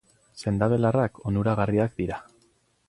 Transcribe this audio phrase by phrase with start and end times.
[0.43, 2.21] Sendabelarrak onuragarriak dira.